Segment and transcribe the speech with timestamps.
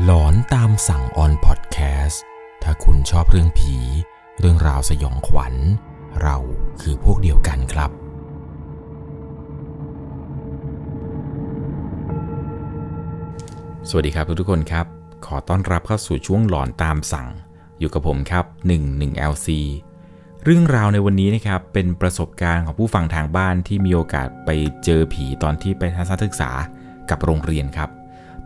[0.00, 2.22] หลอนตามสั่งออนพอดแคสต์
[2.62, 3.76] ถ้าคุณชอบเรื่องผี
[4.38, 5.54] เรื่องราวสยองขวัญ
[6.22, 6.36] เรา
[6.80, 7.90] คือพวกเดียวกันครับ
[13.88, 14.86] สวัสดีครับทุกๆคนครับ
[15.26, 17.28] ขอต้อนรับเข้าสู่ช่วงหลอนตามสั่ง
[17.78, 18.44] อยู่กับผมครับ
[18.84, 19.48] 11 LC
[20.44, 24.50] เรื่องราวในวันนี้นะครับ เป็นประสบการณ์ของผู้ฟังทางบ้านที่มีโอกาสไป
[24.84, 26.50] เจอผีตอนที่ไปทัศนศึกษา
[27.10, 27.90] กับโรงเรียนครับ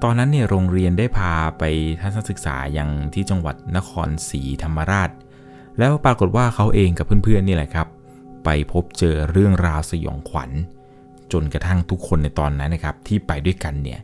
[0.02, 1.64] ตอนนั้นเนี่ยโรงเรียนได้พาไป
[2.00, 5.10] ทัศนศึกษายังที่จังหวัดนครศรีธรรมราช
[5.78, 7.88] แล้วปรากฏว่าเขาเองกับเพื่อนๆนี่แหละครับ
[8.44, 10.50] ไปพบเจอเรื่องราวสยองขวัญ
[11.32, 14.00] จนกระทั่งทุกคนในตอนนั้นนะครับที่ไปด้วยกันเนี่ย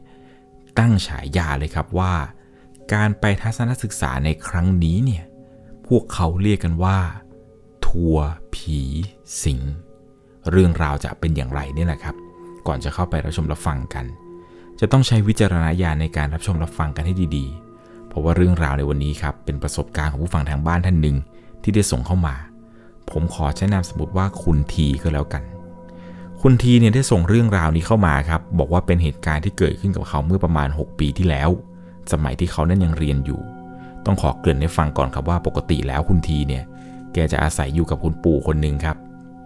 [0.79, 2.13] ตั้งฉายาเลยครับว่า
[2.95, 5.25] การไปทัศนศึกษาในครั้งนี้เนี่ย
[5.87, 6.99] พวกเขาเรียกกันว่า
[7.87, 8.81] ทัวร์ผี
[9.43, 9.61] สิง
[10.51, 12.17] เรื่องราวจะเป็นอย่างไรเนี่ยแหละครับ
[12.67, 14.05] ก่อนจะเข้าไปรับชมรับฟังกัน
[14.85, 21.17] จะต้องใช้วิจารณญาณในการรับชมรับฟังกันให้ดีๆ เพราะว่าเรื่องราวในวันนี้ครับเป็นประสบการณ์ของผู้ฟังทางบ้านท่านหนึ่ง
[21.63, 22.35] ที่ได้ส่งเข้ามา
[23.11, 25.43] ผมขอใช้นามสมมติว่าคุณทีก็แล้วกัน
[26.41, 31.51] คุณทีเนี่ยได้ส่งเรื่องราวนี้เข้ามาครับ บอกว่าเป็นเหตุการณ์ที่เกิดขึ้นกับเขาเมื่อประมาณ 6 ปีที่แล้ว
[32.13, 33.41] สมัยที่เขานั้นยังเรียนอยู่
[34.05, 36.63] ต้องขอเกริ่นให้ฟังก่อนครับว่าปกติแล้วคุณทีเนี่ย
[37.13, 38.97] แกจะอาศัยอยู่กับคุณปู่คนหนึ่งครับ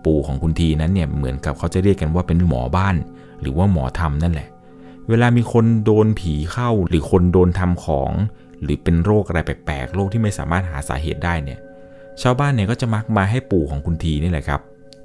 [0.04, 2.96] ปู่ของคุณทีนั้นเนี่ยเหมือนกับเขาจะเรียกกันว่าเป็นหมอบ้าน
[3.40, 4.48] หรือว่าหมอทำนั่นแหละ
[5.08, 8.12] เวลามีคนโดนผีเข้าหรือคนโดนทำของ
[8.62, 11.58] หรือเป็นโรคอะไรแปลกๆโรคที่ไม่สามารถหาสาเหตุได้เนี่ย
[12.22, 14.60] ชาวบ้านเนี่ยก็จะมักมาให้ปู่ของคุณทีนี่แหละครับ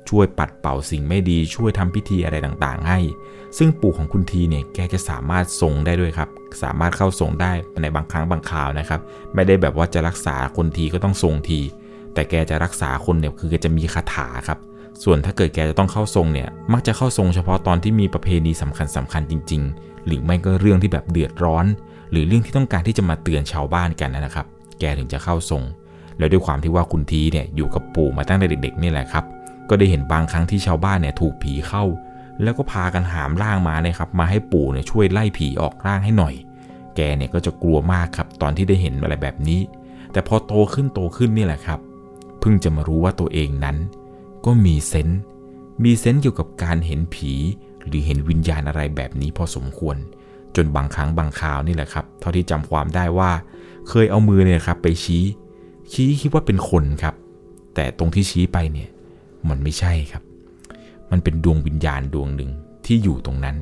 [0.10, 3.00] ช่วยปัดเป่าสิ่งไม่ดีช่วยทำพิธีอะไรต่างๆ ให้
[3.58, 6.30] ซึ่งปู่ของคุณทีเนี่ยแกจะสามารถทรงได้ด้วยครับ
[6.64, 9.00] สามารถเข้าทรงได้ในบางครั้งบางคราวนะครับ
[9.36, 11.60] ไม่ได้แบบว่าจะรักษาคนทีก็ต้องทรงที
[12.14, 14.60] แต่แกจะรักษาคนเนี่ยคือแกจะมีคาถาครับ
[15.04, 21.66] ส่วนถ้าเกิดแกจะต้องเข้าทรงเนี่ยมักจะเข้าทรงเฉพาะตอนที่มีประเพณีสำคัญสำคัญจริง ๆ หรือไม่ก็เรื่องที่แบบเดือดร้อน
[22.12, 24.46] หรือเรื่องที่ต้องการที่จะมาเตือนชาวบ้านกันนะครับ
[24.80, 25.64] แกถึงจะเข้าทรง
[26.18, 29.26] แล้วด้วยความที่ว่าคุณทีเนี่ยอยู่กับปู่มาตั้งแต่เด็กๆนี่แหละครับ
[29.70, 31.84] ก็ได้เห็นบางครั้งที่ชาวบ้านเนี่ยถูกผีเข้า
[32.44, 36.34] แล้วก็พากันหามร่างมาเนี่ยครับ มาให้ปู่เนี่ยช่วยไล่ผีออกร่างให้หน่อย
[36.96, 39.62] แกเนี่ยก็จะกลัวมากครับตอนที่ได้เห็นอะไรแบบนี้
[40.12, 41.80] แต่พอโตขึ้นโตขึ้นนี่แหละครับ
[42.40, 43.78] เพิ่งจะมารู้ว่าตัวเองนั้น
[44.46, 45.22] ก็มีเซนส์
[45.84, 47.34] มีเซนส์เกี่ยวกับการเห็นผี
[47.88, 49.98] หรือเห็นวิญญาณอะไรแบบนี้พอสมควร
[50.56, 53.32] จนบางครั้งบางคราวนี่แหละครับ เท่าที่จำความได้ว่า
[53.90, 55.24] เคยเอามือเนี่ยครับ ไปชี้
[55.92, 57.16] ชี้คิดว่าเป็นคนครับ
[57.76, 58.90] แต่ตรงที่ชี้ไปเนี่ย
[59.50, 60.24] มันไม่ใช่ครับ
[61.12, 62.52] มันเป็นดวงวิญญาณดวงหนึ่ง
[62.86, 63.56] ที่อยู่ตรงนั้น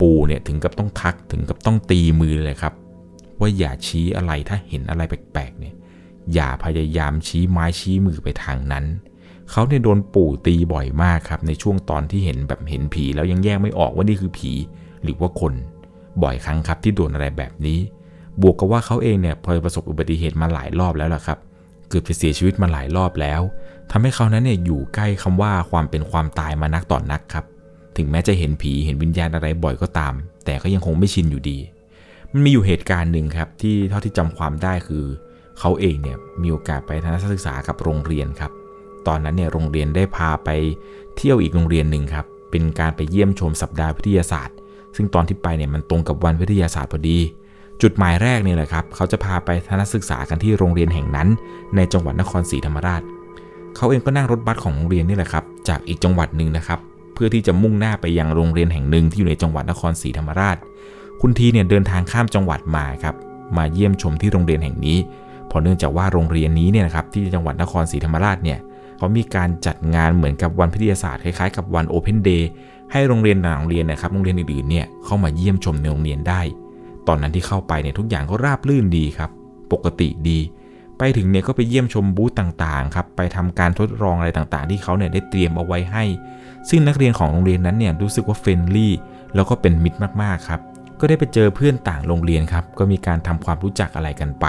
[0.00, 2.74] ปูเนี่ยถึงกับต้องทักถึงกับต้องตีมือเลยครับ
[3.40, 5.74] ว่าอย่าชี้อะไรถ้าเห็นอะไรแปลกๆเนี่ย
[6.34, 8.84] อย่าพยายามชี้ไม้ชี้มือไปทางนั้น
[9.50, 14.52] เขาเนี่ยโดนปู่ตีบ่อยมากครับ ในช่วงตอนที่เห็นแบบเห็นผี แล้วยังแยกไม่ออกว่านี่คือผี
[15.02, 15.52] หรือว่าคน
[16.22, 17.78] บ่อยครั้งครับที่โดนอะไรแบบนี้
[18.42, 21.38] บวกกับว่าเขาเองเนี่ยพอประสบอุบัติเหตุมาหลายรอบแล้วล่ะครับ
[21.88, 23.40] เกือบจะเสียชีวิตมาหลายรอบแล้ว
[23.90, 27.44] ทำให้เขานั้นเนี่ยอยู่ใกล้คำว่าความเป็นความตายมานักต่อนนักครับ
[27.96, 31.58] ถึงแม้จะเห็นผีเห็นวิญญาณอะไรบ่อยก็ตาม แต่ก็ยังคงไม่ชินอยู่ดี
[32.32, 35.04] มันมีอยู่เหตุการณ์หนึ่งครับที่เท่าที่จำความได้คือ
[35.58, 38.52] เขาเองเนี่ยมีโอกาสไปทัศนศึกษากับโรงเรียนครับ
[39.06, 40.48] ตอนนั้นเนี่ยโรงเรียนได้พาไป
[41.16, 44.56] เที่ยวอีกโรงเรียนหนึ่งครับ เป็นการไปเยี่ยมชมสัปดาห์วิทยาศาสตร์
[44.96, 47.18] ซึ่งตอนที่ไปเนี่ยมันตรงกับวันวิทยาศาสตร์พอดี
[47.82, 51.28] จุดหมายแรกเนี่ยแหละครับ เขาจะพาไปทัศนศึกษากันที่โรงเรียนแห่งนั้น
[51.76, 53.02] ในจังหวัดนครศรีธรรมราช
[53.76, 56.78] เขาเองก็นั่งรถบัสของโรงเรียนนี่แหละครับ จากอีกจังหวัดหนึ่งนะครับ
[57.14, 60.56] เพื่อที่จะมุ่งหน้าไปยังโรงเรียนแห่งหนึ่งที่อยู่ในจังหวัดนครศรีธรรมราช
[61.20, 63.14] คุณทีเนี่ยเดินทางข้ามจังหวัดมาครับ
[63.56, 64.98] มาเยี่ยมชมที่โรงเรียนแห่งนี้
[65.48, 68.58] เพราะเนื่องจากว่าโรงเรียนนี้เนี่ยนะครับที่จังหวัดนครศรีธรรมราชเนี่ย
[68.98, 72.50] เขามีการจัดงานเหมือนกับวันวิทยาศาสตร์คล้ายๆกับวันโอเพนเดย์
[72.92, 76.40] ให้โรงเรียนต่างโรงเรียนนะครับโรงเรียนอื่นๆเนี่ยเข้ามาเยี่ยมชมในโรงเรียนได้
[77.08, 79.30] ตอนนั้นที่เข้าไปเนี่ยทุกอย่างก็ราบรื่นดีครับ
[79.72, 80.38] ปกติดี
[80.98, 86.04] ไปถึงเนี่ยก็ไปเยี่ยมชมบูธต่างๆครับไปทำการทดลองอะไรต่างๆ ที่เขาเนี่ยได้เตรียมเอาไว้ให้
[86.68, 88.92] ซึ่งนักเรียนของโรงเรียนนั้นเนี่ยรู้สึกว่าเฟรนลี่
[89.34, 90.60] แล้วก็เป็นมิตรมากๆครับ
[91.00, 94.46] ก็ได้ไปเจอเพื่อนต่างโรงเรียนครับ ก็มีการทำความรู้จักอะไรกันไป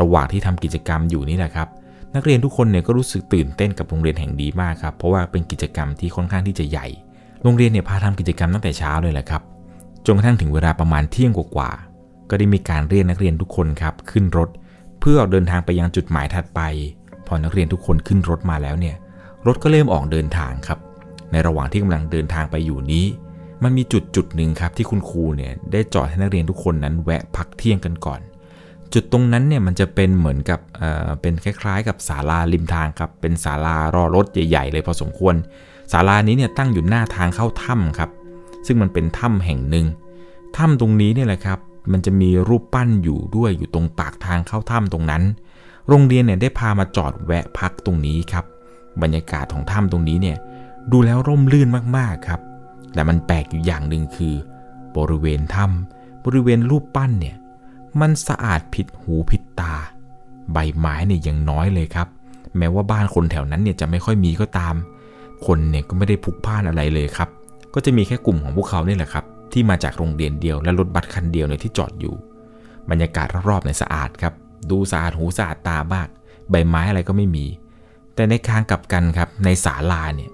[0.00, 1.68] ระหว่างที่ทำกิจกรรมอยู่นี่แหละครับ
[2.14, 6.86] นักเรียนทุกคนเนี่ยก็รู้สึกตื่นเต้นกับโรงเรียนแห่งดีมากครับ เพราะว่าเป็นกิจกรรมที่ค่อนข้างที่จะใหญ่
[7.42, 9.42] โรงเรียนเนี่ยพาทำกิจกรรมตั้งแต่เช้าเลยแหละครับ
[10.06, 14.48] จนกระทั่งถึงเวลาประมาณเที่ยงกว่าๆ ก็ได้มีการเรียกนักเรียนทุกคนครับขึ้นรถ
[15.00, 16.60] เพื่อออกเดินทางไปยังจุดหมายถัดไป
[17.26, 18.96] พอนักเรียนทุกคนขึ้นรถมาแล้วเนี่ย
[19.46, 20.78] รถก็เริ่มออกเดินทางครับ
[21.32, 23.04] ในระหว่างที่กำลังเดินทางไปอยู่นี้
[23.62, 28.20] มันมีจุดจุดหนึ่งครับที่คุณครูเนี่ยได้จอดให้นักเรียนทุกคนนั้นแวะพักเที่ยงกันก่อน
[28.94, 35.34] จุดตรงนั้นเนี่ยมันจะเป็นเหมือนกับเอ่อเป็นคล้ายๆ กับศาลาริมทางครับ เป็นศาลารอรถใหญ่ๆ เลยพอสมควร
[35.92, 38.10] ศาลานี้เนี่ยตั้งอยู่หน้าทางเข้าถ้ำครับ
[38.66, 39.86] ซึ่งมันเป็นถ้ำแห่งหนึ่ง
[40.56, 41.58] ถ้ำตรงนี้เนี่ยแหละครับ
[41.92, 45.22] มันจะมีรูปปั้นอยู่ด้วยอยู่ตรงปากทางเข้าถ้ำตรงนั้น
[45.88, 48.44] โรงเรียนเนี่ยได้พามาจอดแวะพักตรงนี้ครับ
[49.02, 50.36] บรรยากาศของถ้ำตรงนี้เนี่ย
[50.92, 52.40] ดูแล้วร่มรื่นมากๆครับ
[52.94, 54.34] แต่มันแปลกอยู่อย่างหนึ่งคือ
[54.96, 57.36] บริเวณถ้ำบริเวณรูปปั้นเนี่ย
[58.00, 59.74] มันสะอาดผิดหูผิดตา
[60.52, 62.08] ใบไม้เนี่ยยังน้อยเลยครับ
[62.58, 64.74] แม้ว่าบ้านคนแถวนั้นเนี่ยจะไม่ค่อยมีก็ตาม
[65.46, 67.28] คนเนี่ยก็ไม่ได้พุกพ่านอะไรเลยครับ
[67.74, 72.14] ก็จะมีแค่กลุ่มของพวกเขาเนี่ยแหละครับ ที่มาจากโรงเรียนเดียวและรถบัสคันเดียวเนี่ยที่จอดอยู่
[72.90, 74.34] บรรยากาศรอบๆเนี่ยสะอาดครับ
[74.70, 76.08] ดูสะอาดหูสะอาดตามาก
[76.50, 77.46] ใบไม้อะไรก็ไม่มี
[78.14, 80.30] แต่ในทางกลับกันครับ ในศาลาเนี่ย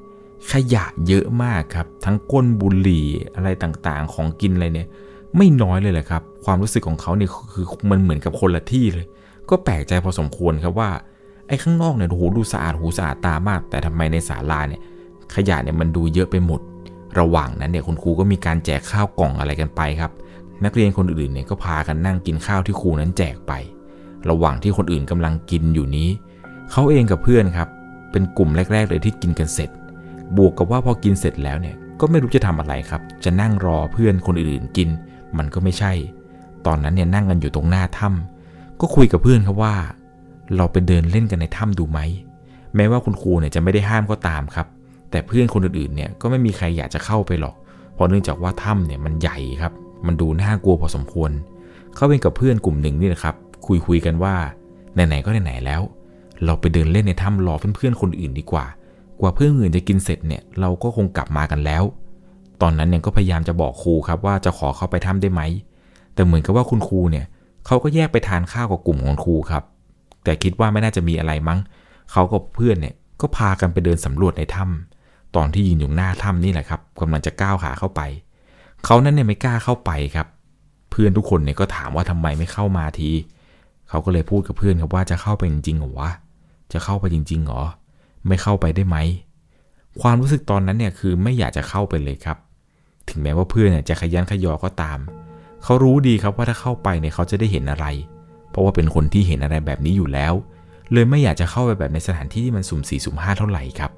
[0.53, 4.89] ขยะเยอะมากครับ ทั้งก้นบุหรี่อะไรต่างๆ ของกินอะไรเนี่ย
[5.37, 9.07] ไม่น้อยเลยแหละครับ ความรู้สึกของเขาเนี่ยคือมันเหมือนกับคนละที่เลย
[9.51, 10.91] ก็แปลกใจพอสมควรครับว่า
[11.49, 14.81] ไอ้ข้างนอกเนี่ยโอ้โหดูสะอาดหูสะอาดตามาก แต่ทำไมในศาลาเนี่ย
[15.35, 16.61] ขยะเนี่ยมันดูเยอะไปหมด
[17.19, 20.13] ระหว่างนั้นเนี่ยคุณครูก็มีการแจกข้าวกล่องอะไรกันไปครับ
[20.65, 23.53] นักเรียนคนอื่นเนี่ยก็พากันนั่งกินข้าวที่ครูนั้นแจกไป
[24.31, 26.09] ระหว่างที่คนอื่นกำลังกินอยู่นี้
[26.73, 27.69] เขาเองกับเพื่อนครับ
[28.13, 29.71] เป็นกลุ่มแรก ๆ เลยที่กินกันเสร็จ
[30.37, 34.89] บวกกับว่าพอกินเสร็จแล้วเนี่ยก็ไม่รู้จะทำอะไรครับ จะนั่งรอเพื่อนคนอื่นๆกิน
[35.39, 35.93] มันก็ไม่ใช่
[36.67, 39.75] ตอนนั้นเนี่ยนั่งกันอยู่ตรงหน้าถ้ำก็คุยกับเพื่อนครับว่า
[40.57, 42.01] เราไปเดินเล่นกันในถ้ำดูไหม
[42.77, 44.67] แม้ว่าคุณครูเนี่ยจะไม่ได้ห้ามก็ตามครับ
[45.11, 47.55] แต่เพื่อนคนอื่นๆเนี่ยก็ไม่มีใครอยากจะเข้าไปหรอก
[47.95, 49.73] เพราะเนื่องจากว่าถ้ำเนี่ยมันใหญ่ครับ
[50.07, 51.31] มันดูน่ากลัวพอสมควร
[51.95, 53.35] เขาเป็นกับเพื่อนกลุ่มหนึ่งนี่นะครับ
[53.67, 54.35] คุยคุยกันว่า
[54.95, 55.83] ไหนๆก็ไหนๆแล้ว
[56.45, 58.67] เราไปเดินเล่นในถ้ำรอเพื่อนๆคนอื่นดีกว่า
[59.21, 61.83] กว่าเพื่อนอื่นจะกินเสร็จเนี่ยเราก็คงกลับมากันแล้ว
[62.63, 65.43] ตอนนั้นเนี่ยก็พยายามจะบอกครูครับว่าจะขอเข้าไปถ้ำได้ไหม
[66.15, 67.27] แต่เหมือนกับว่าคุณครูเนี่ย
[67.67, 69.63] เขาก็แยกไปทานข้าวกับกลุ่มของครูครับ
[70.25, 71.59] แต่คิดว่าไม่น่าจะมีอะไรมั้ง
[72.13, 78.01] เขากับเพื่อนเนี่ยก็พากันไปเดินสำรวจในถ้ำตอนที่ยืนอยู่หน้าถ้ำนี่แหละครับกำลังจะก้าวขาเข้าไป
[78.85, 80.27] เขานั้นเนี่ยไม่กล้าเข้าไปครับ
[80.91, 83.11] เพื่อนทุกคนเนี่ยก็ถามว่าทำไมไม่เข้ามาที
[83.89, 86.11] เขาก็เลยพูดกับเพื่อนครับว่าจะเข้าไปจริงๆหรอวะ
[86.73, 87.63] จะเข้าไปจริงๆหรอ
[88.27, 88.97] ไม่เข้าไปได้ไหม
[90.01, 92.37] ความรู้สึกตอนนั้นเนี่ยคือไม่อยากจะเข้าไปเลยครับ
[93.09, 94.99] ถึงแม้ว่าเพื่อนเนี่ยจะขยันขยอก็ตาม
[95.65, 97.87] เขารู้ดีครับว่าถ้าเข้าไปเนี่ยเขาจะได้เห็นอะไร
[98.51, 100.33] เพราะว่าเป็นคนที่เห็นอะไรแบบนี้อยู่แล้ว
[100.93, 103.91] เลยไม่อยากจะเข้าไปแบบในสถานที่ที่มันสุ่มสี่สุ่มห้าเท่าไหร่ครับ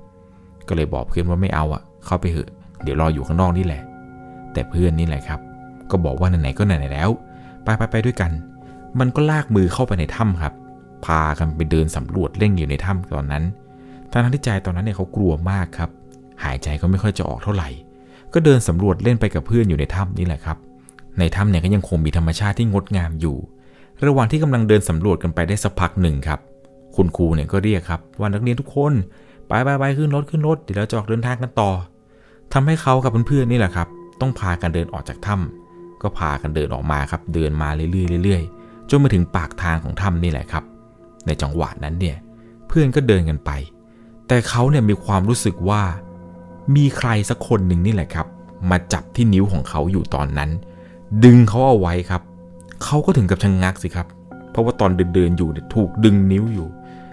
[0.68, 2.48] ก็เลยบอกเพื่อนว่าไม่เอาอะเข้าไปเถอะ
[2.82, 3.82] เดี๋ยวรออยู่ข้างนอกนี่แหละ
[4.52, 5.40] แต่เพื่อนนี่แหละครับ
[5.90, 7.10] ก็บอกว่าไหนๆก็ไหนๆแล้ว
[7.62, 8.30] ไปไปไปด้วยกัน
[8.98, 10.54] มันก็ลากมือเข้าไปในถ้ำครับ
[11.04, 13.44] พากันไปเดินสำรวจเล่นอยู่ในถ้ำตอนนั้น
[14.10, 15.90] ทั้งที่ใจตอนนั้นเนี่ยเขากลัวมากครับ
[16.44, 17.68] หายใจก็ไม่ค่อยจะออกเท่าไหร่
[18.34, 20.56] ก็เดินสำรวจเล่นไปกับเพื่อนอยู่ในถ้ำนี่แหละครับ
[21.18, 23.36] ในถ้ำเนี่ยก็ยังคงมีธรรมชาติที่งดงามอยู่
[24.06, 26.40] ระหว่างที่กำลังเดินสำรวจกันไปได้สักพักหนึ่งครับ
[26.96, 28.92] คุณครูเนี่ยก็เรียกครับว่านักเรียนทุกคน
[29.46, 31.70] ไปไปไปขึ้นรถขึ้นรถเดี๋ยวเราจะออกเดินทางกันต่อ
[32.52, 33.88] ทำให้เขากับเพื่อนๆนี่แหละครับ
[34.20, 40.64] ต้องพากันเดินออกจากถ้ำก็พากันเดินออกมาครับ เดินมาเรื่อยๆเรื่อยๆจนมาถึงปากทางของถ้ำนี่แหละครับ
[41.26, 42.16] ในจังหวะนั้นเนี่ย
[42.68, 43.50] เพื่อนก็เดินกันไป
[44.28, 45.82] แต่เขาเนี่ยมีความรู้สึกว่า
[46.74, 48.26] มีใครสักคนหนึ่งนี่แหละครับ
[48.70, 50.50] มาจับที่นิ้วของเขาอยู่ตอนนั้น
[51.24, 52.22] ดึงเขาเอาไว้ครับ
[52.84, 54.06] เขาก็ถึงกับชะงงักสิครับ
[54.50, 56.68] เพราะว่าตอนเดินๆอยู่เนี่ยถูกดึงนิ้วอยู่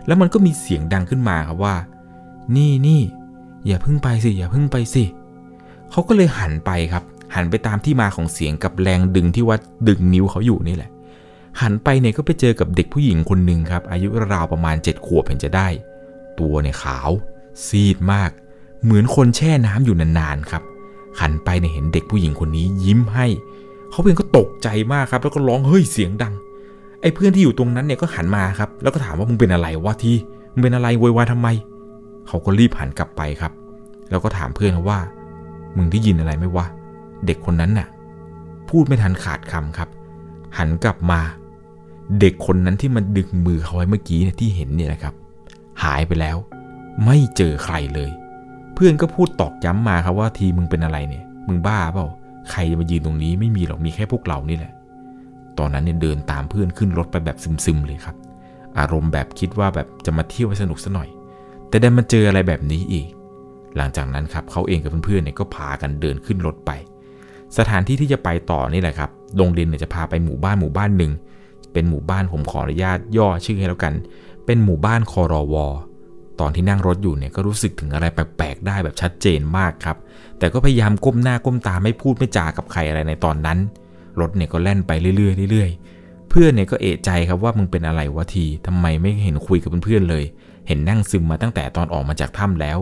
[0.08, 1.76] แล้วมันก็มีเสียงดังขึ้นมาครับว่า
[2.56, 3.02] นี่นี่
[3.68, 5.04] อย่าพึ่งไปสิอย่าพึ่งไปสิ
[5.92, 7.04] เขาก็เลยหันไปครับ
[7.36, 9.58] หันไปตามที่มาของเสียงกับแรงดึงที่ว่า
[9.88, 10.92] ดึงนิ้วเขาอยู่นี่แหละ
[11.62, 15.68] หันไปเนี่ยก็ไปเจอกับเด็กผู้หญิงคนหนึ่งครับ อายุราวประมาณ7ขวบเห็นจะได้
[16.40, 17.10] ตัวเนี่ยขาว
[17.66, 18.32] ซีดมาก
[18.86, 20.64] เหมือนคนแช่น้ำอยู่นานๆครับ
[21.22, 23.28] หันไปเนี่ยเห็นเด็กผู้หญิงคนนี้ยิ้มให้
[23.92, 26.34] เขาเองก็ตกใจมากครับ แล้วก็ร้องเฮ้ยเสียงดัง
[27.02, 30.14] ไอ้เพื่อนที่อยู่ตรงนั้นเนี่ยก็หันมาครับ แล้วก็ถามว่ามึงเป็นอะไรวะที
[30.52, 31.48] มึงเป็นอะไรโวยวายทำไม
[32.28, 33.52] เขาก็รีบหันกลับไปครับ
[34.10, 35.00] แล้วก็ถามเพื่อนว่า
[35.78, 36.66] มึงได้ยินอะไรไหมวะ
[37.26, 37.88] เด็กคนนั้นน่ะ
[38.70, 39.90] พูดไม่ทันขาดคำครับ
[40.58, 41.20] หันกลับมา
[42.20, 45.14] เด็กคนนั้นที่มันดึงมือเขาไว้เมื่อกี้เนี่ยที่เห็นเนี่ยนะครับ
[45.84, 46.38] หายไปแล้ว
[47.06, 48.12] ไม่เจอใครเลย
[48.76, 52.08] เพื่อนก็พูดตอกย้ำมาครับว่าทีมึงเป็นอะไรเนี่ย มึงบ้าเปล่า
[52.52, 54.74] ใครจะมายืนตรงนี้ไม่มีหรอกมีแค่พวกเรานี่แหละ
[55.60, 58.16] ตอนนั้นเนี่ยเดินตามเพื่อนขึ้นรถไปแบบซึมๆเลยครับ
[58.80, 61.10] อารมณ์แบบคิดว่าแบบจะมาเที่ยวให้สนุกซะหน่อย
[61.70, 63.08] แต่ดันมาเจออะไรแบบนี้อีก
[63.78, 66.72] หลังจากนั้นครับเขาเองกับเพื่อนๆเนี่ยก็พากันเดินขึ้นรถไป
[67.58, 71.12] สถานที่ที่จะไปต่อนี่แหละครับ โรงเรียนเนี่ยจะพาไปหมู่บ้านหมู่บ้านหนึ่ง
[71.74, 73.94] เป็นหมู่บ้านผมขออนุญาตย่อชื่อให้แล้วกัน
[74.46, 75.66] เป็นหมู่บ้านคอรอวอ
[76.40, 79.98] ตอนที่นั่งรถอยู่เนี่ยก็รู้สึกถึงอะไรแปลกๆได้แบบชัดเจนมากครับ
[80.40, 83.58] แต่ก็พยายามก้มหน้าก้มตาไม่พูดไม่จากับใครอะไรในตอนนั้น
[84.20, 90.24] รถเนี่ยก็แล่นไปเรื่อยๆเรื่อยๆ เพื่อนเนี่ยก็เอะใจครับว่ามึงเป็นอะไรวะทีทำไมไม่เห็นคุยกับเพื่อนๆเลย
[90.68, 92.78] เห็นนั่งซึมมาตั้งแต่ตอนออกมาจากถ้ำแล้ว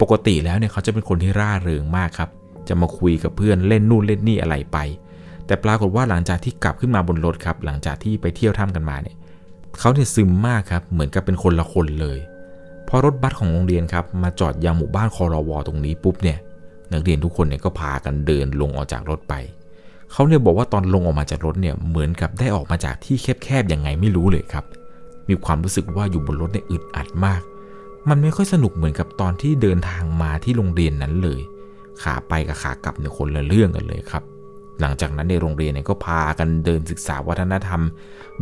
[0.00, 2.30] ปกติแล้วเนี่ยเขาจะเป็นคนที่ร่าเริงมากครับ
[2.68, 4.78] จะมาคุยกับเพื่อนเล่นนู่นเล่นนี่อะไรไป
[5.46, 9.16] แต่ปรากฏว่าหลังจากที่กลับขึ้นมาบนรถครับ หลังจากที่ไปเที่ยวถ้ำกันมาเนี่ย
[9.78, 12.18] เขาเนี่ยซึมมากครับ เหมือนกับเป็นคนละคนเลย
[12.88, 16.38] พอรถบัสของโรงเรียนครับมาจอดยังหมู่บ้านคอรวอตรงนี้ปุ๊บเนี่ย
[16.92, 19.34] นักเรียนทุกคนเนี่ยก็พากันเดินลงออกจากรถไป
[20.12, 24.64] เขาเนี่ยบอกว่าตอนลงออกมาจากรถเนี่ยเหมือนกับได้ออกมาจากที่แคบๆยังไงไม่รู้เลยครับ
[25.28, 27.40] มีความรู้สึกว่าอยู่บนรถเนี่ยอึดอัดมาก
[28.08, 31.40] มันไม่ค่อยสนุกเหมือนกับตอนที่เดินทางมาที่โรงเรียนนั้นเลย
[32.02, 34.22] ขาไปกับขากลับเนี่ยคนละเรื่องกันเลยครับ
[34.80, 37.82] หลังจากนั้นในโรงเรียนเนี่ยก็พากันเดินศึกษาวัฒนธรรม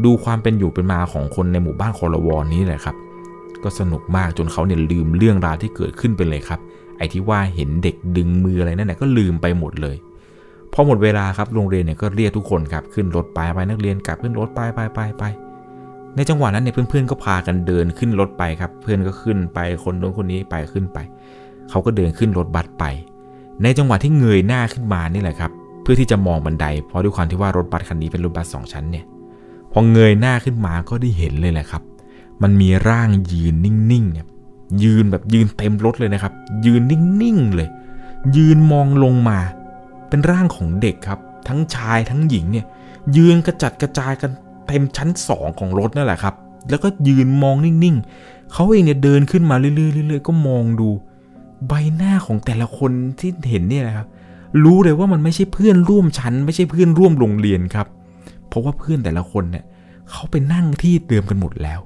[0.04, 2.96] ดูความเป็นอยู่เป็นมาของคนในหมู่บ้านคอรวอนี้แหละครับ
[3.64, 6.60] ก็สนุกมากจนเขาเนี่ยลืมเรื่องราวที่เกิดขึ้นไปเลยครับ
[6.98, 9.96] ไอ้ที่ว่าเห็นเด็กดึงมืออะไรนั่นแหละก็ลืมไปหมดเลย
[10.72, 15.24] พอหมดเวลาครับโรงเรียนเนี่ยก็เรียกทุกคนครับขึ้นรถไปไปนักเรียนกลับขึ้นรถไปไปไปไป
[16.16, 20.98] ในจังหวะนั้นเนี่ยเพื่อนๆก็พากันเดินขึ้นรถไปครับ เพื่อนก็ขึ้นไปคนโน้นคนนี้ไปขึ้นไป
[21.70, 22.84] เขาก็เดินขึ้นรถบัสไป
[23.62, 25.50] ในจังหวะที่เงยหน้าขึ้นมานี่แหละครับ
[25.82, 29.04] เพื่อที่จะมองบันได เพราะด้วยความที่ว่ารถบัสคันนี้เป็นรถบัสสองชั้นเนี่ย
[29.72, 31.82] พอเงยหน้าขึ้นมาก็ได้เห็นเลยแหละครับ
[32.42, 34.26] มันมีร่างยืนนิ่งๆเนี่ย
[34.82, 36.32] ยืนแบบยืนเต็มรถเลยนะครับ
[36.64, 37.68] ยืนนิ่งๆเลย
[38.36, 39.38] ยืนมองลงมา
[40.08, 42.66] เป็นร่างของเด็กครับ ทั้งชายทั้งหญิงเนี่ย
[43.16, 44.30] ยืนกระจัดกระจายกัน
[44.66, 46.34] เต็มชั้นสองของรถนั่นแหละครับ
[46.70, 50.88] แล้วก็ยืนมองนิ่งๆเขาเองเนี่ยเดินขึ้นมาเรื่อยๆๆก็มองดู
[51.68, 54.06] ใบหน้าของแต่ละคนที่เห็นเนี่ยนะครับ
[54.64, 57.86] รู้เลยว่ามันไม่ใช่เพื่อนร่วมชั้น ไม่ใช่เพื่อนร่วมโรงเรียนครับ
[58.48, 59.64] เพราะว่าเพื่อนแต่ละคนเนี่ย
[60.10, 61.80] เขาไปนั่งที่เดิมกันหมดแล้ว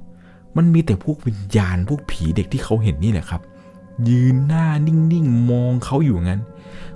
[0.57, 3.43] มันมีแต่พวกวิญญาณพวกผีเด็กที่เขาเห็นนี่แหละครับ
[4.09, 6.41] ยืนหน้านิ่งๆ มองเขาอยู่งั้น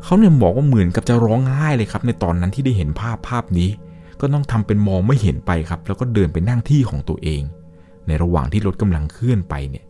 [0.05, 3.71] เขาเนี่ยบอกว่าเหมือนกับจะร้องไห้เลยครับ ในตอนนั้นที่ได้เห็นภาพภาพนี้
[4.21, 7.43] ก็ต้องทำเป็นมองไม่เห็นไปครับ แล้วก็เดินไปนั่งที่ของตัวเอง
[8.07, 9.85] ในระหว่างที่รถกำลังเคลื่อนไปเนี่ย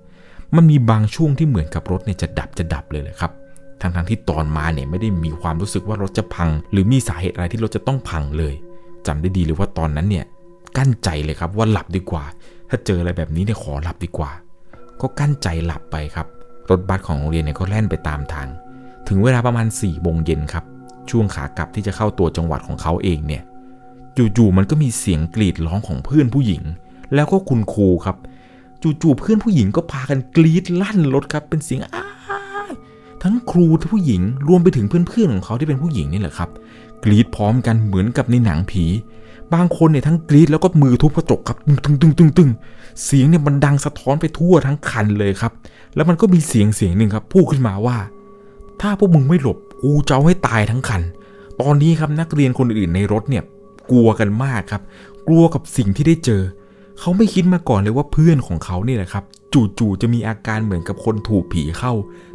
[0.57, 3.33] มันมีบางช่วงที่เหมือนกับรถเนี่ยจะดับจะดับเลยแหละครับ
[3.81, 8.55] ทั้งทั้งที่ตอนมาเนี่ยไม่ได้มีความรู้สึกว่ารถจะพัง หรือมีสาเหตุอะไรที่รถจะต้องพังเลย
[9.07, 10.25] จำได้ดีเลยว่าตอนนั้นเนี่ย
[10.77, 12.25] กั้นใจเลยครับว่าหลับดีกว่า
[12.69, 14.31] ถ้าเจออะไรแบบนี้เนี่ยขอหลับดีกว่า
[15.01, 16.27] ก็กั้นใจหลับไปครับ
[16.71, 18.49] รถบัสของโรงเรียนเนี่ยก็แล่นไปตามทาง
[19.09, 20.65] ถึงเวลาประมาณ4ี่โมงเย็นครับ
[21.11, 23.43] ช่วงขากลับที่จะเข้าตัวจังหวัดของเขาเองเนี่ย
[24.37, 26.63] จู่ๆมันก็มีเสียงกรีดร้องของเพื่อนผู้หญิง
[27.15, 28.17] แล้วก็คุณครูครับ
[28.83, 32.07] จู่ๆเพื่อนผู้หญิงก็พากันกรีดลั่นรถครับ เป็นเสียงอ้า
[33.23, 36.51] ทั้งครูทั้งผู้หญิงรวมไปถึงเพื่อนๆของเขาที่เป็นผู้หญิงนี่แหละครับ
[37.05, 38.85] กรีดพร้อมกันเหมือนกับในหนังผี
[39.55, 42.51] บางคนเนี่ยทั้งกรีดแล้วก็มือทุบกระจกครับตึงตึงตึงตึงตึง
[43.05, 45.53] เสียงเนี่ยมันดังสะท้อนไปทั่วทั้งคันเลยครับ
[45.95, 47.97] แล้วมันก็มีเสียงเสียงหนึ่งครับพูดขึ้นมาว่า
[48.81, 51.03] ถ้าพวกมึงไม่หลบกูจะเอาให้ตายทั้งคัน
[51.61, 53.43] ตอนนี้ครับนักเรียนคนอื่นในรถเนี่ย
[53.91, 54.83] กลัวกันมากครับ
[55.29, 56.43] กลัวกับสิ่งที่ได้เจอ
[57.01, 59.25] เขาไม่คิดมาก่อนเลยว่าเพื่อนของเขาเนี่ยแหละครับ
[59.79, 61.93] จู่ๆจะมีอาการเหมือนกับคนถูกผีเข้า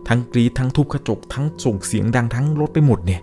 [0.07, 3.21] ทั้งกรีดทั้งทุบกระจกทั้งส่งเสียงดังทั้งรถไปหมดเนี่ย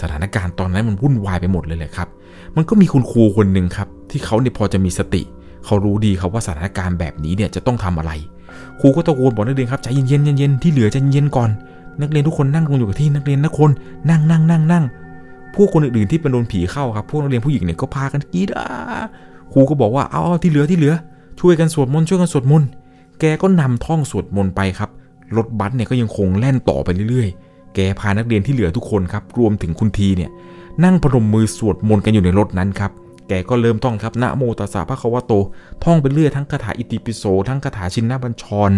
[0.00, 2.08] สถานการณ์ตอนนั้นมันวุ่นวายไปหมดเลยแหละครับ
[2.56, 5.22] มันก็มีคุณครูคนหนึ่งครับ ที่เขาเนี่ยพอจะมีสติ
[5.64, 8.12] เขารู้ดีครับว่าสถานการณ์แบบนี้เนี่ยจะต้องทำอะไร
[8.80, 11.50] ครูก็ตะโกนบอกนักเรียนครับใจเย็นๆเย็นๆที่เหลือใจเย็นก่อน
[12.00, 13.70] นักเรียนทุกคนนั่งลงอยู่กับที่นักเรียนนักคน
[14.10, 14.84] นั่งนั่งนั่งนั่ง
[15.54, 18.66] พวกคนอื่นๆที่เป็นโดนผีเข้าครับพวกนักเรียนผู้หญิงเนี่ยก็พากันกรีดอา
[19.52, 20.94] ครูก็บอกว่าเอาที่เหลือที่เหลือ
[21.40, 22.68] ช่วยกันสวดมนต์ช่วยกันสวดมนต์
[23.20, 24.90] แกก็นำท่องสวดมนต์ไปครับ
[25.36, 30.30] รถบัสเนี่ยก็ยังคงแล่นต่อไปเรื่อยๆ แกพานักเรียนที่เหลือทุกคนครับ รวมถึงคุณทีเนี่ย
[30.84, 32.90] นั่งพนมมือสวดมนต์กันอยู่ในรถนั้นครับ
[33.28, 35.32] แกก็เริ่มท่องครับนะโมตัสสะพระควะโต
[35.84, 38.70] ท่องไปเรื่อยทั้งคาถาอิติปิโส ทั้งคาถาชินนบัญชร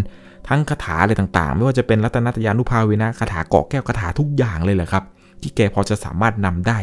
[0.48, 5.04] ทั้งคาถาอะไรต่างๆ ไม่ว่าจะเป็นรัตนัตยานุภาเวนะคาถาเกาะแก้วคาถาทุกอย่างเลยแหละครับ
[5.42, 6.78] ที่แกพอจะสามารถนำได้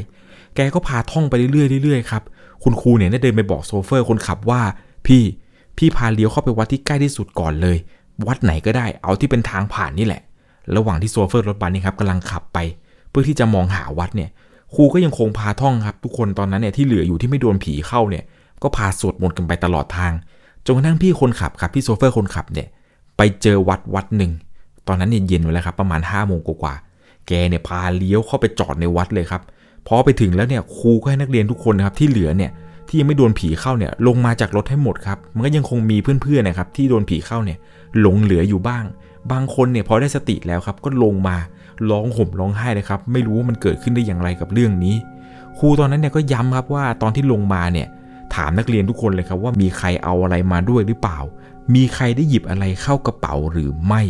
[0.56, 2.24] แกก็พาท่องไปเรื่อยๆเรื่อยๆครับ
[2.64, 4.62] คุณครูเนี่ยได้เดินไปบอกโซเฟอร์คนขับว่า
[5.06, 5.24] พี่
[5.78, 7.78] พี่พาเลี้ยวเข้าไปวัดที่ใกล้ที่สุดก่อนเลย
[8.28, 10.22] วัดไหนก็ได้ เอาที่เป็นทางผ่านนี่แหละ
[10.76, 12.58] ระหว่างที่โซเฟอร์รถบัสนี่ครับกำลังขับไป
[13.10, 14.30] เพื่อที่จะมองหาวัดเนี่ย
[14.74, 18.24] ครูก็ยังคงพาท่องครับ ทุกคนตอนนั้นเนี่ยที่เหลืออยู่ที่ไม่โดนผีเข้าเนี่ย
[18.64, 20.14] ก็พาสวดมนต์กันไปตลอดทาง
[20.66, 22.68] จนกระทั่งพี่คนขับครับพี่โซเฟอร์คนขับเนี่ย
[23.18, 24.32] ไปเจอวัดวัดหนึ่ง
[24.88, 26.74] ตอนนั้นเนี่ยเย็นแล้วครับประมาณ5้าโมงกว่า
[27.28, 29.42] แกเนี่ยพาเลี้ยวเข้าไปจอดในวัดเลยครับ
[29.88, 32.52] พอไปถึงแล้วเนี่ยครูก็ให้นักเรียนทุกคนนะครับที่เหลือเนี่ย
[32.88, 37.58] ที่ยังไม่โดนผีเข้าเนี่ยลงมาจากรถให้หมดครับมันก็ยังคงมีเพื่อนๆนะครับที่โดนผีเข้าเนี่ย
[38.00, 38.84] หลงเหลืออยู่บ้าง
[39.32, 41.38] บางคนเนี่ยพอได้สติแล้วครับก็ลงมา
[41.90, 44.96] ร้องห่มร้องไห้เลยครับ ไม่รู้ว่ามันเกิดขึ้นได้อย่างไรกับเรื่องนี้
[45.58, 47.88] ครูตอนนั้นเนี่ยก็ย้ำครับว่าตอนที่ลงมาเนี่ย
[48.36, 51.20] ถามนักเรียนทุกคนเลยครับว่ามีใครเอาอะไรมาด้วยหรือเปล่า
[51.76, 54.02] มีใครได้หยิบอะไรเข้ากระเป๋าหรือไม่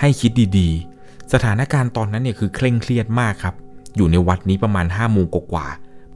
[0.00, 3.54] ให้คิดดีๆ สถานการณ์ตอนนั้นเนี่ยคือเคร่งเครียดมากครับ
[3.96, 5.66] อยู่ในวัดนี้ประมาณ5้าโมงกว่า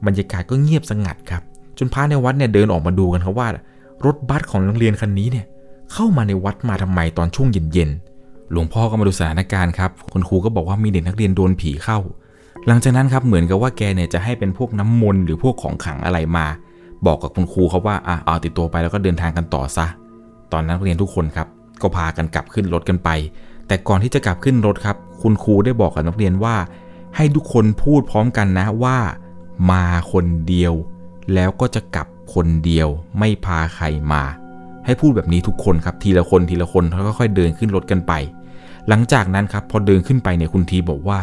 [0.05, 1.41] บรรยากาศก็เงียบสงัดครับ
[1.77, 3.47] จนพระในวัดเนี่ยเดินออกมาดูกันครับว่า
[4.05, 5.45] รถบัสของโรงเรียนคันนี้เนี่ย
[5.93, 7.91] เข้ามาในวัดมาทำไมตอนช่วงเย็น
[8.51, 11.99] หลวงพ่อก็มาดูสถานการณ์ครับคุณครูก็บอกว่ามีเด็กนักเรียนโดนผีเข้า
[12.67, 16.45] หลังจากนั้นครับเหมือนกับว่าแกเนี่ยจะให้เป็นพวกน้ำมนต์หรือพวกของขังอะไรมา
[17.05, 19.85] บอกกับคุณครูเขาว่าอะเอาติดตัวไปแล้วก็เดินทางกันต่อซะ
[20.51, 21.47] ตอนนั้นนักเรียนทุกคนครับ
[21.81, 23.09] ก็พากันกลับขึ้นรถกันไป
[23.67, 26.55] แต่ก่อนที่จะกลับขึ้นรถครับ คุณครูได้บอกกับนักเรียนว่า
[27.15, 28.97] ให้ทุกคนพูดพร้อมกันนะว่า
[29.71, 30.73] มาคนเดียว
[31.33, 32.87] แล้วก็จะกลับคนเดียว
[33.19, 34.23] ไม่พาใครมา
[34.85, 38.13] ให้พูดแบบนี้ทุกคนครับทีละคนทีละคนแล้วก็ค่อยเดินขึ้นรถกันไป
[38.89, 41.19] หลังจากนั้นครับพอเดินขึ้นไปเนี่ยคุณทีบอกว่า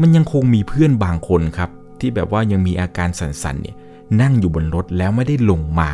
[0.00, 1.70] มันยังคงมีเพื่อนบางคนครับ
[2.00, 3.76] ที่แบบว่ายังมีอาการสั่นๆเนี่ย
[4.20, 5.90] นั่งอยู่บนรถแล้วไม่ได้ลงมา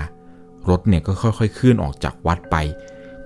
[0.69, 2.57] รถเนี่ยก็ค่อยๆเคลื่อนออกจากวัดไป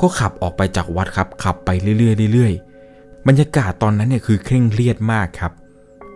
[0.00, 5.52] ก็ขับออกไปจากวัดครับ ขับไปเรื่อยๆเรื่อยๆบรรยากาศตอนนั้นเนี่ยคือเคร่งเครียดมากครับ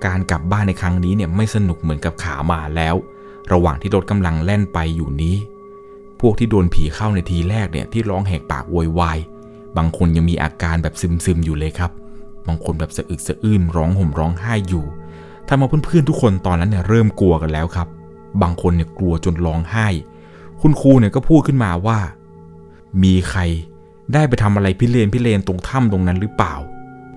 [0.06, 2.94] การกลับบ้านในครั้งนี้เนี่ยไม่สนุกเหมือนกับขามาแล้ว
[3.52, 5.36] ระหว่างที่รถกำลังแล่นไปอยู่นี้
[6.20, 9.18] พวกที่โดนผีเข้าในทีแรกเนี่ยที่ร้องแหกปากโวยวาย
[9.78, 11.90] บางคนยังมีอาการแบบซึมๆอยู่เลยครับ
[12.46, 14.84] บางคนแบบสะอึกสะอื้นร้องห่มร้องไห้อยู่
[15.48, 17.88] ทำเอาเพื่อนๆทุกคนตอนนั้นเนี่ยเริ่มกลัวกันแล้วครับ
[18.42, 19.88] บางคนเนี่ยกลัวจนร้องไห้
[20.60, 21.98] คุณครูเนี่ยก็พูดขึ้นมาว่า
[23.02, 23.40] มีใคร
[24.12, 26.54] ได้ไปทำอะไรพิเรนพิเรนตรงถ้ำตรงนั้นหรือเปล่า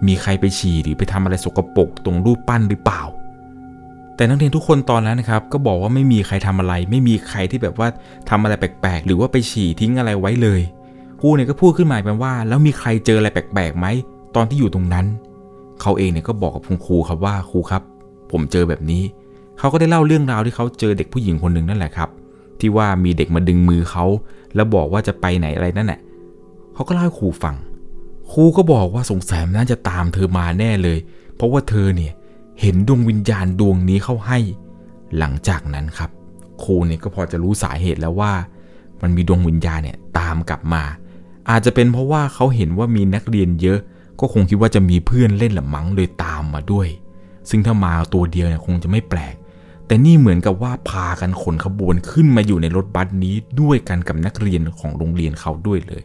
[0.08, 3.02] มีใครไปฉี่หรือไปทำอะไรสกปรกตรงรูปปั้นหรือเปล่า
[4.16, 7.88] แต่นักเรียนทุกคนตอนนั้นนะครับ ก็บอกว่าไม่มีใครทำอะไร ไม่มีใครที่แบบว่า
[8.30, 10.62] ทำอะไรแปลกๆ หรือว่าไปฉี่ทิ้งอะไรไว้เลย
[11.22, 13.86] ครูเนี่ยก็พูดขึ้นมาเป็นว่า แล้วมีใครเจออะไรแปลกๆไหม
[14.36, 15.06] ตอนที่อยู่ตรงนั้น
[15.82, 17.82] เขาเองเนี่ยก็บอกกับคุณครูครับว่าครูครับ
[18.32, 19.04] ผมเจอแบบนี้
[19.60, 22.10] เขาก็ได้เล่าเรื่องราวที่เขาเจอเด็กผู้หญิงคนหนึ่งนั่นแหละครับ
[22.60, 24.06] ที่ว่ามีเด็กมาดึงมือเขา
[24.56, 26.00] แล้วบอกว่าจะไปไหนอะไรนั่นแหละ
[26.74, 27.56] เขาก็เล่าให้ครูฟัง
[28.32, 31.00] ครูก็บอกว่าสงสัยมันน่าจะตามเธอมาแน่เลย
[31.36, 32.14] เพราะว่าเธอเนี่ย
[32.62, 34.40] เห็นดวงวิญญาณดวงนี้เข้าให้
[35.18, 36.10] หลังจากนั้นครับ
[36.64, 38.32] ครูเนี่ยก็พอจะรู้สาเหตุแล้วว่า
[39.02, 40.84] มันมีดวงวิญญาณเนี่ยตามกลับมา
[41.50, 43.80] อาจจะเป็นเพราะว่าเขาเห็นว่ามีนักเรียนเยอะ
[44.20, 46.88] ก็คงคิดว่าจะมีเพื่อนเล่นหละมั้งเลยตามมาด้วย
[47.50, 49.36] ซึ่งถ้ามาตัวเดียวเนี่ยคงจะไม่แปลก
[49.88, 56.04] แต่นี่เหมือนกับว่าพากันขนขบวนขึ้นมาอยู่ในรถบัสนี้ด้วยกันกับนักเรียนของโรงเรียนเขาด้วยเลย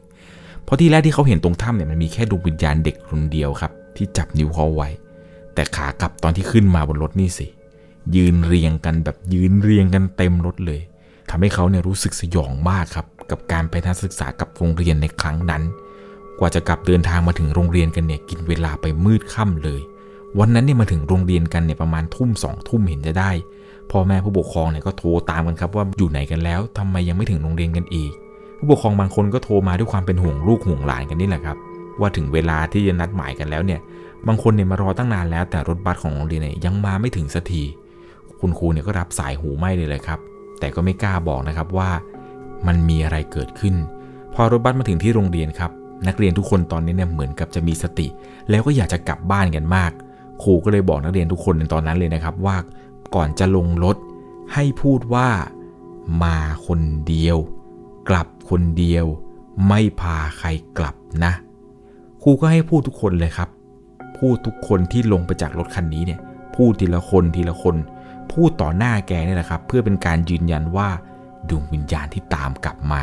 [0.64, 4.88] เพราะที่แรกที่เขาเห็นตรงถ้ำเนี่ยมันมีแค่ดวงวิญญาณเด็กคนเดียวครับ ที่จับนิ้วเขาไว้
[5.54, 7.46] แต่ขากลับตอนที่ขึ้นมาบนรถนี่สิ
[8.16, 10.80] ยืนเรียงกันแบบยืนเรียงกันเต็มรถเลย
[11.30, 15.62] ทำให้เขาเนี่ยรู้สึกสยองมากครับ กับการไปทัศนศึกษากับโรงเรียนในครั้งนั้น
[16.38, 19.80] กว่าจะกลับเดินทางมาถึงโรงเรียนกันเนี่ยกินเวลาไปมืดค่ำเลย
[20.38, 23.30] วันนั้นเนี่ยมาถึงโรงเรียนกันเนี่ยประมาณทุ่มสองทุ่มเห็นจะได้
[23.90, 28.12] พ่อแม่ผู้ปกครองเนี่ยก็โทรตามกันครับว่าอยู่ไหนกันแล้วทำไมยังไม่ถึงโรงเรียนกันอีก
[28.58, 31.56] ผู้ปกครองบางคนก็โทรมาด้วยความเป็นห่วงลูกห่วงหลานกันนี่แหละครับ
[32.00, 33.80] ว่าถึงเวลาที่จะนัดหมายกันแล้วเนี่ย
[34.26, 37.62] บางคนเนี่ยมารอตั้งนานแล้ว แต่รถบัสของโรงเรียนเนี่ยยังมาไม่ถึงสักที
[38.40, 40.18] คุณครูเนี่ยก็รับสายหูไหมเลยเลยครับ
[40.58, 41.90] แต่ก็ไม่กล้าบอกนะครับว่า
[42.66, 43.74] มันมีอะไรเกิดขึ้น
[44.34, 45.70] พอรถบัสมาถึงที่โรงเรียนครับ
[46.08, 48.06] นักเรียนทุกคนตอนนี้เนี่ยเหมือนกับจะมีสติ
[48.50, 49.90] แล้วก็อยากจะกลับบ้านกันมาก
[50.42, 52.56] ครูก็เลยบอกนักเรียนทุกคนในตอนนั้นเลยนะครับว่า
[53.14, 53.96] ก่อนจะลงรถ
[54.54, 55.28] ให้พูดว่า
[56.22, 57.38] มาคนเดียว
[58.08, 59.06] กลับคนเดียว
[59.68, 61.32] ไม่พาใครกลับนะ
[62.22, 63.48] ครูก็ให้พูดทุกคนเลยครับ
[64.18, 66.20] พูดทุกคนที่ลงไปจากรถคันนี้เนี่ย
[66.56, 67.76] พูดทีละคนทีละคน
[68.32, 70.88] พูดต่อหน้าแกนี่แหละครับ เพื่อเป็นการยืนยันว่า
[71.50, 73.02] ดวงวิญญาณที่ตามกลับมา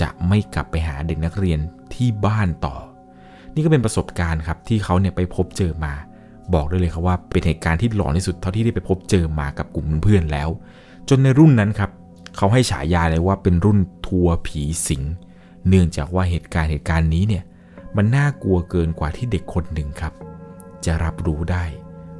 [0.00, 1.58] จะไม่กลับไปหาเด็กนักเรียน
[1.94, 2.76] ที่บ้านต่อ
[3.54, 5.92] นี่ก็เป็นประสบการณ์ครับที่เขาเนี่ยไปพบเจอมา
[6.54, 10.48] บอกได้เลยครับว่าเป็นเหตุการณ์ที่หลอนที่สุดเท่าที่ได้ไปพบเจอมากับกลุ่มเพื่อนแล้ว
[11.08, 11.90] จนในรุ่นนั้นครับ
[12.36, 15.02] เขาให้ฉายาเลยว่าเป็นรุ่นทัวร์ผีสิง
[15.68, 17.44] เนื่องจากว่าเหตุการณ์เหตุการณ์นี้เนี่ย
[17.96, 20.12] มันน่ากลัวเกินกว่าที่เด็กคนหนึ่งครับ
[20.84, 21.64] จะรับรู้ได้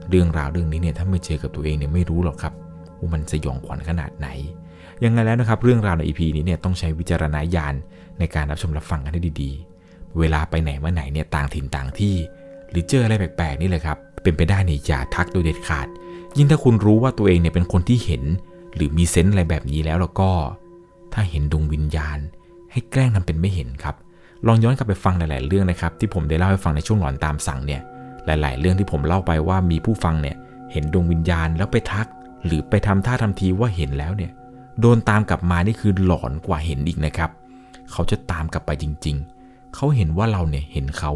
[0.08, 2.54] เรื่องราวเรื่องนี้เนี่ยถ้าไม่เจอกับตัวเองเนี่ยไม่รู้หรอกครับ
[2.98, 4.28] ว่ามันสยองขวัญขนาดไหน
[5.04, 7.74] ยังไงแล้วนะครับ เรื่องราวใน EP นี้เนี่ยต้องใช้วิจารณญาณ
[8.18, 12.14] ในการรับชมรับฟังกันให้ดีๆ เวลาไปไหนมาไหนเนี่ยต่างถิ่นต่างที่
[12.70, 15.86] หรือเจออะไรแปลกๆนี่เลยครับ เป็นไปได้เนี่ยอย่าทักโดยเด็ดขาด
[16.36, 18.22] ยิ่งถ้าคุณรู้ว่าตัวเองเนี่ยเป็นคนที่เห็น
[18.74, 20.30] หรือมีเซนส์อะไรแบบนี้แล้วแล้วก็
[21.12, 22.18] ถ้าเห็นดวงวิญญาณ
[22.72, 23.94] ให้แกล้งทำเป็นไม่เห็นครับ
[24.46, 27.80] ลองย้อนกลับไปฟังหลาย ๆ เรื่องนะครับ ที่ผมได้เล่าให้ฟังในช่วงหลอนตามสั่งเนี่ย
[28.26, 30.36] หลาย ๆ เรื่องที่ผมเล่าไปว่ามีผู้ฟังเนี่ย
[30.72, 32.06] เห็นดวงวิญญาณแล้วไปทัก
[32.46, 34.32] หรือไปทำท่าทำทีว่าเห็นแล้วเนี่ย
[34.80, 37.30] โดนตามกลับมานี่คือหลอนกว่าเห็นอีกนะครับ
[37.92, 41.12] เขาจะตามกลับไปจริง ๆ เขาเห็นว่าเราเนี่ยเห็นเขา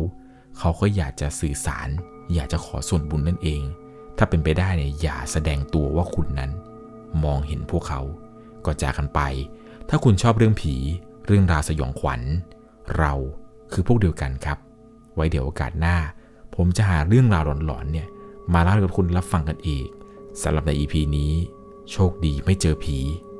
[0.59, 1.89] เขาก็อยากจะสื่อสาร
[2.35, 3.63] อยากจะขอส่วนบุญนั่นเอง
[4.17, 6.51] ถ้าเป็นไปได้เนี่ยอย่าแสดงตัวว่าคุณนั้น
[7.25, 8.01] มองเห็นพวกเขา
[8.65, 9.21] ก็จากกันไป
[9.89, 10.75] ถ้าคุณชอบเรื่องผี
[11.27, 12.21] เรื่องราวสยองขวัญ
[12.99, 13.13] เรา
[13.73, 14.59] คือพวกเดียวกันครับ
[15.15, 15.97] ไว้เดี๋ยวโอกาสหน้า
[16.55, 18.09] ผมจะหาเรื่องราวหลอนๆเนี่ย
[18.53, 19.87] มาเล่าให้กับคุณรับฟังกันอีก
[20.43, 21.33] สำหรับใน EP นี้
[21.93, 22.99] โชคดีไม่เจอผี